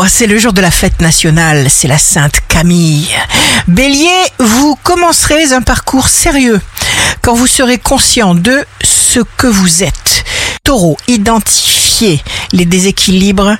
Gémeaux, 0.00 0.08
c'est 0.08 0.26
le 0.26 0.38
jour 0.38 0.52
de 0.54 0.62
la 0.62 0.70
fête 0.70 1.02
nationale, 1.02 1.68
c'est 1.68 1.88
la 1.88 1.98
Sainte 1.98 2.40
Camille. 2.48 3.08
Bélier, 3.68 4.08
vous 4.38 4.74
commencerez 4.82 5.52
un 5.52 5.60
parcours 5.60 6.08
sérieux 6.08 6.60
quand 7.20 7.34
vous 7.34 7.46
serez 7.46 7.76
conscient 7.76 8.34
de 8.34 8.64
ce 8.82 9.20
que 9.36 9.46
vous 9.46 9.82
êtes. 9.82 10.24
Taureau, 10.64 10.96
identifiez 11.06 12.22
les 12.52 12.64
déséquilibres 12.64 13.56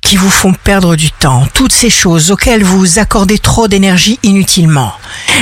qui 0.00 0.16
vous 0.16 0.30
font 0.30 0.54
perdre 0.54 0.96
du 0.96 1.10
temps, 1.10 1.46
toutes 1.52 1.72
ces 1.72 1.90
choses 1.90 2.30
auxquelles 2.30 2.64
vous 2.64 2.98
accordez 2.98 3.38
trop 3.38 3.68
d'énergie 3.68 4.18
inutilement. 4.22 4.92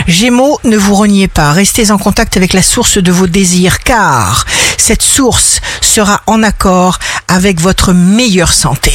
Gémeaux, 0.08 0.58
ne 0.64 0.76
vous 0.76 0.94
reniez 0.94 1.28
pas, 1.28 1.52
restez 1.52 1.92
en 1.92 1.98
contact 1.98 2.36
avec 2.36 2.52
la 2.52 2.62
source 2.62 2.98
de 2.98 3.12
vos 3.12 3.28
désirs, 3.28 3.78
car 3.80 4.44
cette 4.76 5.02
source 5.02 5.60
sera 5.80 6.22
en 6.26 6.42
accord 6.42 6.98
avec 7.28 7.60
votre 7.60 7.92
meilleure 7.92 8.52
santé. 8.52 8.92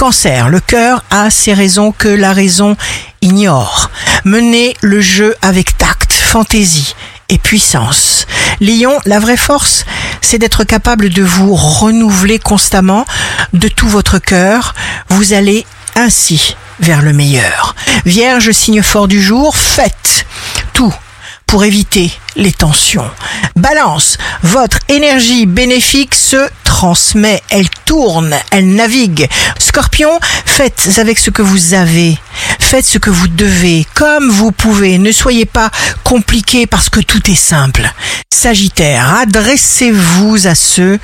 Cancer, 0.00 0.48
le 0.48 0.60
cœur 0.60 1.04
a 1.10 1.28
ses 1.28 1.52
raisons 1.52 1.92
que 1.92 2.08
la 2.08 2.32
raison 2.32 2.74
ignore. 3.20 3.90
Menez 4.24 4.74
le 4.80 5.02
jeu 5.02 5.34
avec 5.42 5.76
tact, 5.76 6.14
fantaisie 6.14 6.94
et 7.28 7.36
puissance. 7.36 8.26
Lion, 8.62 8.98
la 9.04 9.18
vraie 9.18 9.36
force, 9.36 9.84
c'est 10.22 10.38
d'être 10.38 10.64
capable 10.64 11.10
de 11.10 11.22
vous 11.22 11.54
renouveler 11.54 12.38
constamment 12.38 13.04
de 13.52 13.68
tout 13.68 13.88
votre 13.88 14.18
cœur. 14.18 14.74
Vous 15.10 15.34
allez 15.34 15.66
ainsi 15.96 16.56
vers 16.78 17.02
le 17.02 17.12
meilleur. 17.12 17.74
Vierge, 18.06 18.52
signe 18.52 18.82
fort 18.82 19.06
du 19.06 19.20
jour, 19.20 19.54
faites 19.54 20.24
tout 20.72 20.94
pour 21.44 21.64
éviter 21.64 22.10
les 22.36 22.52
tensions. 22.52 23.10
Balance, 23.54 24.16
votre 24.42 24.78
énergie 24.88 25.44
bénéfique 25.44 26.14
se 26.14 26.48
transmet, 26.80 27.42
elle 27.50 27.68
tourne, 27.84 28.34
elle 28.50 28.74
navigue. 28.74 29.28
Scorpion, 29.58 30.18
faites 30.46 30.88
avec 30.96 31.18
ce 31.18 31.28
que 31.28 31.42
vous 31.42 31.74
avez. 31.74 32.18
Faites 32.58 32.86
ce 32.86 32.96
que 32.96 33.10
vous 33.10 33.28
devez, 33.28 33.86
comme 33.92 34.30
vous 34.30 34.50
pouvez. 34.50 34.96
Ne 34.96 35.12
soyez 35.12 35.44
pas 35.44 35.70
compliqué 36.04 36.66
parce 36.66 36.88
que 36.88 37.00
tout 37.00 37.30
est 37.30 37.34
simple. 37.34 37.86
Sagittaire, 38.32 39.14
adressez-vous 39.18 40.46
à 40.46 40.54
ceux 40.54 40.98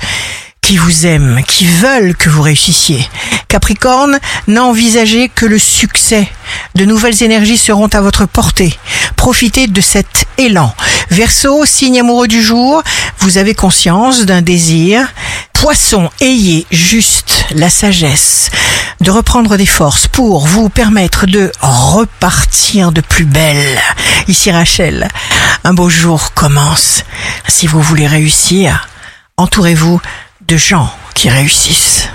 qui 0.63 0.77
vous 0.77 1.05
aiment, 1.05 1.43
qui 1.47 1.65
veulent 1.65 2.15
que 2.15 2.31
vous 2.31 2.41
réussissiez. 2.41 3.07
Capricorne, 3.47 4.19
n'envisagez 4.47 5.29
que 5.29 5.45
le 5.45 5.59
succès. 5.59 6.27
De 6.73 6.85
nouvelles 6.85 7.21
énergies 7.21 7.57
seront 7.57 7.87
à 7.87 8.01
votre 8.01 8.25
portée. 8.25 8.75
Profitez 9.15 9.67
de 9.67 9.81
cet 9.81 10.25
élan. 10.39 10.73
Verseau, 11.09 11.65
signe 11.65 11.99
amoureux 11.99 12.27
du 12.27 12.41
jour, 12.41 12.83
vous 13.19 13.37
avez 13.37 13.55
conscience 13.55 14.25
d'un 14.25 14.41
désir. 14.41 15.07
Poisson, 15.53 16.09
ayez 16.21 16.65
juste 16.71 17.45
la 17.51 17.69
sagesse 17.69 18.49
de 19.01 19.11
reprendre 19.11 19.57
des 19.57 19.65
forces 19.65 20.07
pour 20.07 20.45
vous 20.47 20.69
permettre 20.69 21.27
de 21.27 21.51
repartir 21.61 22.91
de 22.91 23.01
plus 23.01 23.25
belle. 23.25 23.79
Ici 24.27 24.51
Rachel, 24.51 25.07
un 25.63 25.73
beau 25.73 25.89
jour 25.89 26.33
commence. 26.33 27.03
Si 27.47 27.67
vous 27.67 27.81
voulez 27.81 28.07
réussir, 28.07 28.87
entourez-vous 29.37 30.01
de 30.47 30.57
gens 30.57 30.91
qui 31.13 31.29
réussissent. 31.29 32.09